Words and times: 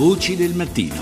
Voci 0.00 0.34
del 0.34 0.54
mattino. 0.54 0.94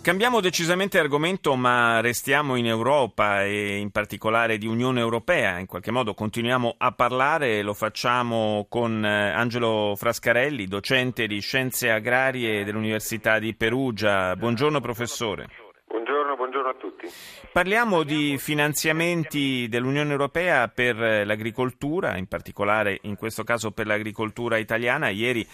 Cambiamo 0.00 0.38
decisamente 0.38 1.00
argomento, 1.00 1.56
ma 1.56 2.00
restiamo 2.00 2.54
in 2.54 2.66
Europa 2.66 3.42
e 3.42 3.78
in 3.78 3.90
particolare 3.90 4.58
di 4.58 4.68
Unione 4.68 5.00
Europea. 5.00 5.58
In 5.58 5.66
qualche 5.66 5.90
modo 5.90 6.14
continuiamo 6.14 6.76
a 6.78 6.92
parlare 6.92 7.62
lo 7.62 7.74
facciamo 7.74 8.66
con 8.68 9.04
eh, 9.04 9.32
Angelo 9.32 9.94
Frascarelli, 9.96 10.68
docente 10.68 11.26
di 11.26 11.40
Scienze 11.40 11.90
Agrarie 11.90 12.62
dell'Università 12.62 13.40
di 13.40 13.56
Perugia. 13.56 14.36
Buongiorno 14.36 14.80
professore. 14.80 15.48
Buongiorno, 16.34 16.36
buongiorno, 16.36 16.68
a 16.68 16.74
tutti. 16.74 17.06
Parliamo 17.52 18.02
di 18.02 18.38
finanziamenti 18.38 19.66
dell'Unione 19.68 20.10
Europea 20.10 20.68
per 20.68 20.96
l'agricoltura, 21.26 22.16
in 22.16 22.26
particolare 22.26 22.98
in 23.02 23.16
questo 23.16 23.44
caso 23.44 23.70
per 23.70 23.86
l'agricoltura 23.86 24.56
italiana. 24.56 25.08
Ieri 25.08 25.46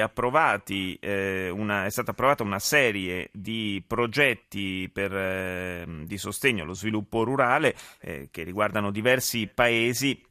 approvati, 0.00 0.96
eh, 1.00 1.50
una, 1.50 1.84
è 1.84 1.90
stata 1.90 2.12
approvata 2.12 2.42
una 2.42 2.60
serie 2.60 3.28
di 3.32 3.82
progetti 3.86 4.88
per, 4.92 5.12
eh, 5.14 5.84
di 6.04 6.18
sostegno 6.18 6.62
allo 6.62 6.74
sviluppo 6.74 7.24
rurale 7.24 7.74
eh, 8.00 8.28
che 8.30 8.42
riguardano 8.44 8.90
diversi 8.90 9.48
paesi 9.52 10.30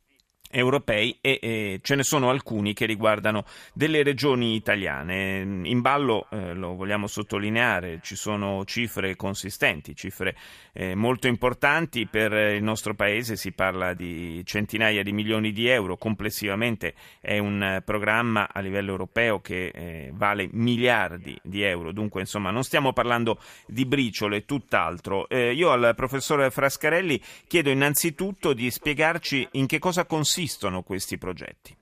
europei 0.52 1.18
e, 1.22 1.40
e, 1.42 1.80
ce 1.82 1.96
ne 1.96 2.04
sono 2.04 2.30
alcuni 2.30 2.74
che 2.74 2.86
riguardano 2.86 3.46
delle 3.74 4.04
regioni 4.04 4.56
italiane. 4.56 5.40
In 5.64 5.82
ballo, 5.82 6.28
eh, 6.30 6.54
lo 6.54 6.76
vogliamo 6.76 7.08
sottolineare, 7.08 8.00
ci 8.02 8.16
sono 8.16 8.66
cifre 8.66 9.16
consistenti, 9.16 9.96
cifre 9.96 10.36
eh, 10.74 10.96
molto 10.96 11.28
importanti 11.28 12.08
per 12.08 12.32
il 12.34 12.64
nostro 12.64 12.94
paese, 12.94 13.36
si 13.36 13.52
parla 13.52 13.94
di 13.94 14.42
centinaia 14.46 15.04
di 15.04 15.14
milioni 15.14 15.52
di 15.52 15.68
euro, 15.68 15.98
complessivamente 15.98 16.94
è 17.20 17.38
un 17.38 17.82
programma 17.86 18.50
a 18.52 18.60
livello 18.60 18.92
europeo 18.92 19.40
che 19.40 19.68
eh, 19.68 20.12
vale 20.14 20.50
miliardi 20.52 21.40
di 21.42 21.62
euro, 21.64 21.92
dunque 21.92 22.22
insomma 22.22 22.52
non 22.52 22.64
stiamo 22.64 22.94
parlando 22.94 23.40
di 23.68 23.86
briciole, 23.86 24.46
tutt'altro. 24.46 25.30
Eh, 25.30 25.54
io 25.54 25.72
al 25.72 25.94
professore 25.96 26.50
Frascarelli 26.50 27.22
chiedo 27.48 27.70
innanzitutto 27.70 28.54
di 28.54 28.70
spiegarci 28.70 29.48
in 29.54 29.68
che 29.68 29.80
cosa 29.80 30.06
consiste 30.06 30.41
consistono 30.42 30.82
questi 30.82 31.18
progetti? 31.18 31.78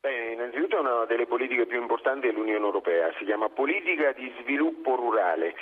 Beh, 0.00 0.32
innanzitutto 0.32 0.80
una 0.80 1.04
delle 1.04 1.26
politiche 1.26 1.66
più 1.66 1.80
importanti 1.80 2.28
dell'Unione 2.28 2.64
Europea, 2.64 3.12
si 3.18 3.24
chiama 3.24 3.48
politica 3.50 4.12
di 4.12 4.32
sviluppo 4.40 4.94
rurale. 4.94 5.54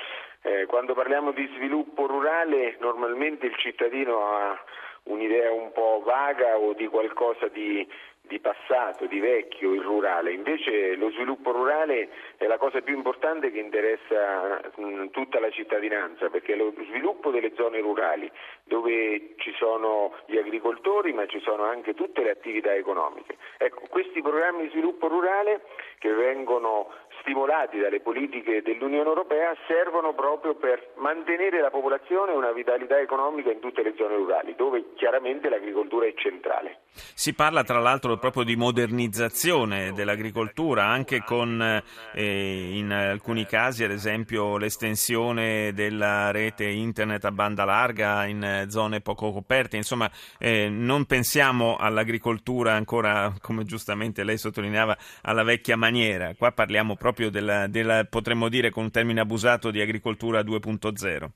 Eh, 0.43 0.67
quando 0.67 0.95
parliamo 0.95 1.33
di 1.33 1.51
sviluppo 1.57 2.07
rurale 2.07 2.77
normalmente 2.79 3.47
il 3.47 3.57
cittadino 3.57 4.21
ha 4.21 4.57
un'idea 5.05 5.51
un 5.51 5.73
po' 5.73 6.03
vaga 6.05 6.59
o 6.59 6.75
di 6.75 6.87
qualcosa 6.87 7.49
di 7.49 7.87
di 8.27 8.41
passato, 8.41 9.07
di 9.07 9.21
vecchio, 9.21 9.73
il 9.73 9.83
rurale. 9.83 10.33
Invece 10.33 10.97
lo 10.97 11.11
sviluppo 11.11 11.53
rurale 11.53 12.09
è 12.37 12.47
la 12.47 12.59
cosa 12.59 12.81
più 12.81 12.95
importante 12.95 13.51
che 13.51 13.59
interessa 13.59 14.61
mh, 14.77 15.11
tutta 15.11 15.41
la 15.41 15.51
cittadinanza, 15.51 16.29
perché 16.29 16.55
è 16.55 16.57
lo 16.57 16.73
sviluppo 16.89 17.31
delle 17.31 17.53
zone 17.55 17.81
rurali, 17.81 18.31
dove 18.65 19.35
ci 19.37 19.53
sono 19.57 20.15
gli 20.27 20.37
agricoltori, 20.37 21.13
ma 21.13 21.27
ci 21.27 21.41
sono 21.41 21.65
anche 21.65 21.95
tutte 21.95 22.23
le 22.23 22.31
attività 22.31 22.75
economiche. 22.75 23.37
Ecco, 23.59 23.83
questi 23.89 24.21
programmi 24.23 24.63
di 24.63 24.71
sviluppo 24.71 25.09
rurale 25.09 25.63
che 25.99 26.13
vengono 26.13 26.91
stimolati 27.27 27.81
dalle 27.81 27.99
politiche 28.01 28.63
dell'Unione 28.63 29.09
Europea 29.09 29.53
servono 29.67 30.15
proprio 30.15 30.55
per 30.55 30.93
mantenere 30.99 31.61
la 31.61 31.71
popolazione 31.71 32.31
e 32.31 32.37
una 32.37 32.53
vitalità 32.53 33.01
economica 33.01 33.51
in 33.51 33.59
tutte 33.59 33.83
le 33.83 33.95
zone 33.99 34.15
rurali, 34.15 34.55
dove 34.57 34.95
chiaramente 34.95 35.49
l'agricoltura 35.49 36.07
è 36.07 36.15
centrale. 36.15 36.83
Si 36.93 37.35
parla 37.35 37.65
tra 37.65 37.81
l'altro 37.81 38.17
proprio 38.17 38.45
di 38.45 38.55
modernizzazione 38.55 39.93
dell'agricoltura, 39.93 40.85
anche 40.85 41.25
con 41.25 41.83
eh, 42.15 42.71
in 42.73 42.93
alcuni 42.93 43.45
casi 43.45 43.83
ad 43.83 43.91
esempio 43.91 44.57
l'estensione 44.57 45.73
della 45.75 46.31
rete 46.31 46.65
internet 46.65 47.25
a 47.25 47.33
banda 47.33 47.65
larga 47.65 48.25
in 48.27 48.67
zone 48.69 49.01
poco 49.01 49.33
coperte, 49.33 49.77
insomma 49.77 50.09
eh, 50.39 50.69
non 50.69 51.07
pensiamo 51.07 51.77
all'agricoltura 51.77 52.75
ancora 52.75 53.33
come 53.43 53.65
giustamente 53.65 54.23
lei 54.23 54.39
sottolineava 54.39 54.97
alla 55.23 55.43
vecchia 55.43 55.77
maniera, 55.77 56.33
qua 56.39 56.53
parliamo 56.53 56.95
proprio 56.95 57.16
proprio 57.17 57.31
della, 57.31 57.67
della, 57.67 58.05
potremmo 58.05 58.51
dire 58.51 58.71
con 58.71 58.85
un 58.85 58.91
termine 58.91 59.21
abusato, 59.21 59.71
di 59.71 59.81
agricoltura 59.81 60.43
2.0? 60.43 61.31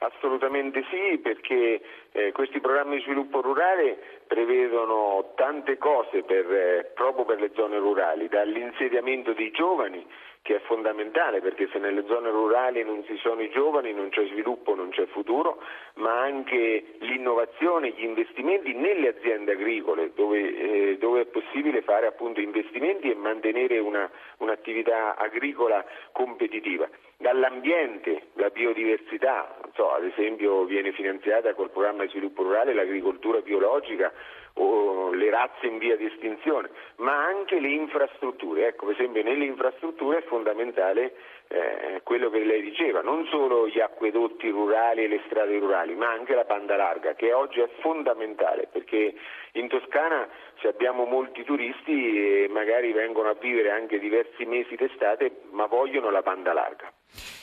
Assolutamente 0.00 0.84
sì, 0.90 1.18
perché 1.18 1.80
eh, 2.12 2.30
questi 2.30 2.60
programmi 2.60 2.96
di 2.96 3.02
sviluppo 3.02 3.40
rurale 3.40 3.98
prevedono 4.28 5.32
tante 5.34 5.76
cose 5.76 6.22
per, 6.22 6.48
eh, 6.52 6.92
proprio 6.94 7.24
per 7.24 7.40
le 7.40 7.50
zone 7.54 7.78
rurali, 7.78 8.28
dall'insediamento 8.28 9.32
dei 9.32 9.50
giovani 9.50 10.06
che 10.42 10.56
è 10.56 10.60
fondamentale 10.60 11.40
perché 11.40 11.68
se 11.70 11.78
nelle 11.78 12.04
zone 12.06 12.30
rurali 12.30 12.82
non 12.82 13.04
ci 13.04 13.18
sono 13.18 13.42
i 13.42 13.50
giovani 13.50 13.92
non 13.92 14.08
c'è 14.08 14.24
sviluppo, 14.28 14.74
non 14.74 14.88
c'è 14.88 15.04
futuro, 15.06 15.60
ma 15.96 16.20
anche 16.20 16.94
l'innovazione, 17.00 17.90
gli 17.90 18.04
investimenti 18.04 18.72
nelle 18.72 19.08
aziende 19.08 19.52
agricole 19.52 20.12
dove, 20.14 20.38
eh, 20.38 20.96
dove 20.98 21.20
è 21.20 21.26
possibile 21.26 21.82
fare 21.82 22.06
appunto 22.06 22.40
investimenti 22.40 23.10
e 23.10 23.14
mantenere 23.14 23.78
una, 23.78 24.10
un'attività 24.38 25.16
agricola 25.16 25.84
competitiva. 26.12 26.88
Dall'ambiente, 27.18 28.28
la 28.34 28.48
biodiversità, 28.48 29.54
so, 29.78 29.92
ad 29.92 30.04
esempio 30.04 30.64
viene 30.64 30.90
finanziata 30.90 31.54
col 31.54 31.70
programma 31.70 32.02
di 32.02 32.08
sviluppo 32.08 32.42
rurale 32.42 32.74
l'agricoltura 32.74 33.40
biologica 33.40 34.12
o 34.54 35.12
le 35.12 35.30
razze 35.30 35.66
in 35.66 35.78
via 35.78 35.96
di 35.96 36.06
estinzione, 36.06 36.68
ma 36.96 37.24
anche 37.24 37.60
le 37.60 37.68
infrastrutture. 37.68 38.66
Ecco, 38.66 38.86
per 38.86 38.94
esempio 38.96 39.22
nelle 39.22 39.44
infrastrutture 39.44 40.18
è 40.18 40.22
fondamentale 40.22 41.14
eh, 41.46 42.00
quello 42.02 42.28
che 42.28 42.40
lei 42.40 42.60
diceva, 42.60 43.02
non 43.02 43.24
solo 43.26 43.68
gli 43.68 43.78
acquedotti 43.78 44.48
rurali 44.48 45.04
e 45.04 45.08
le 45.08 45.22
strade 45.26 45.56
rurali, 45.60 45.94
ma 45.94 46.10
anche 46.10 46.34
la 46.34 46.42
banda 46.42 46.74
larga, 46.74 47.14
che 47.14 47.32
oggi 47.32 47.60
è 47.60 47.68
fondamentale, 47.78 48.66
perché 48.72 49.14
in 49.52 49.68
Toscana 49.68 50.28
se 50.60 50.66
abbiamo 50.66 51.04
molti 51.04 51.44
turisti 51.44 52.42
e 52.42 52.48
magari 52.48 52.90
vengono 52.90 53.28
a 53.28 53.36
vivere 53.38 53.70
anche 53.70 54.00
diversi 54.00 54.44
mesi 54.44 54.74
d'estate, 54.74 55.42
ma 55.50 55.66
vogliono 55.66 56.10
la 56.10 56.22
banda 56.22 56.52
larga. 56.52 56.92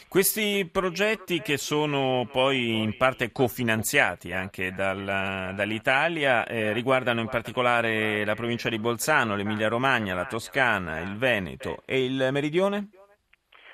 Questi 0.07 0.69
progetti 0.71 1.41
che 1.41 1.57
sono 1.57 2.25
poi 2.31 2.81
in 2.81 2.95
parte 2.95 3.31
cofinanziati 3.33 4.31
anche 4.31 4.71
dal, 4.71 5.51
dall'Italia 5.53 6.45
eh, 6.45 6.71
riguardano 6.71 7.19
in 7.19 7.27
particolare 7.27 8.23
la 8.23 8.33
provincia 8.33 8.69
di 8.69 8.79
Bolzano, 8.79 9.35
l'Emilia 9.35 9.67
Romagna, 9.67 10.15
la 10.15 10.25
Toscana, 10.25 10.99
il 11.01 11.17
Veneto 11.17 11.83
e 11.85 12.05
il 12.05 12.29
Meridione? 12.31 12.89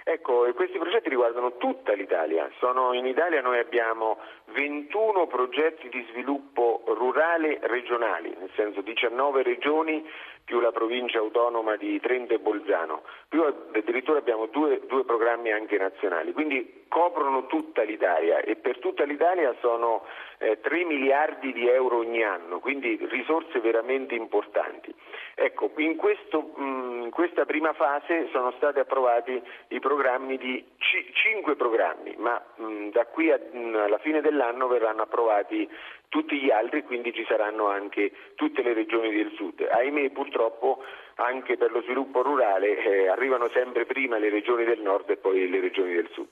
Ecco, 0.04 0.52
questi 0.56 0.80
progetti 0.80 1.10
riguardano 1.10 1.58
tutta 1.58 1.94
l'Italia. 1.94 2.50
Sono, 2.60 2.94
in 2.94 3.06
Italia 3.06 3.40
noi 3.42 3.60
abbiamo 3.60 4.18
21 4.54 5.28
progetti 5.28 5.90
di 5.90 6.06
sviluppo 6.12 6.84
rurale 6.88 7.60
regionali, 7.62 8.34
nel 8.38 8.52
senso 8.56 8.82
19 8.82 9.44
regioni 9.44 10.06
più 10.44 10.60
la 10.60 10.72
provincia 10.72 11.20
autonoma 11.20 11.76
di 11.78 12.00
Trento 12.00 12.34
e 12.34 12.40
Bolzano, 12.40 13.04
più 13.30 13.42
addirittura 13.44 14.20
abbiamo 14.20 14.48
due, 14.48 14.82
due 14.88 15.06
programmi 15.06 15.52
anche 15.52 15.78
nazionali, 15.78 16.34
quindi 16.34 16.84
coprono 16.90 17.46
tutta 17.46 17.84
l'Italia 17.84 18.40
e 18.40 18.58
per 18.58 18.80
tutta 18.80 19.06
l'Italia 19.06 19.56
sono 19.62 20.04
eh, 20.40 20.60
3 20.60 20.84
miliardi 20.84 21.54
di 21.54 21.70
euro 21.70 22.00
ogni 22.00 22.22
anno, 22.22 22.60
quindi 22.60 23.00
risorse 23.10 23.62
veramente 23.62 24.14
importanti. 24.14 24.94
Ecco, 25.36 25.72
in, 25.78 25.96
questo, 25.96 26.52
mh, 26.56 27.04
in 27.04 27.10
questa 27.12 27.46
prima 27.46 27.72
fase 27.72 28.28
sono 28.32 28.52
stati 28.58 28.80
approvati 28.80 29.42
i 29.70 29.80
programmi 29.80 30.38
di 30.38 30.64
c- 30.78 31.12
5 31.14 31.56
programmi, 31.56 32.16
ma 32.18 32.44
mh, 32.56 32.90
da 32.90 33.06
qui 33.06 33.32
a, 33.32 33.40
mh, 33.40 33.76
alla 33.76 34.00
fine 34.00 34.20
dell'anno 34.42 34.68
verranno 34.68 35.04
approvati 35.04 35.70
tutti 36.10 36.40
gli 36.42 36.50
altri, 36.50 36.84
quindi 36.84 37.14
ci 37.14 37.24
saranno 37.28 37.68
anche 37.68 38.12
tutte 38.36 38.64
le 38.64 38.74
regioni 38.74 39.12
del 39.12 39.32
sud. 39.36 39.62
Ahimè 39.70 40.10
purtroppo 40.10 40.84
anche 41.16 41.58
per 41.58 41.72
lo 41.72 41.82
sviluppo 41.84 42.22
rurale 42.24 42.84
eh, 42.84 43.08
arrivano 43.08 43.50
sempre 43.54 43.86
prima 43.86 44.18
le 44.18 44.30
regioni 44.30 44.66
del 44.66 44.82
nord 44.82 45.10
e 45.12 45.18
poi 45.18 45.48
le 45.48 45.62
regioni 45.62 45.94
del 45.94 46.10
sud. 46.12 46.30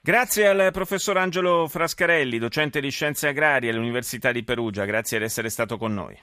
Grazie 0.00 0.46
al 0.46 0.70
professor 0.72 1.16
Angelo 1.16 1.66
Frascarelli, 1.66 2.38
docente 2.38 2.80
di 2.80 2.90
scienze 2.90 3.28
agrarie 3.28 3.70
all'Università 3.70 4.30
di 4.32 4.44
Perugia, 4.44 4.84
grazie 4.84 5.18
di 5.18 5.24
essere 5.24 5.48
stato 5.48 5.76
con 5.76 5.92
noi. 5.92 6.18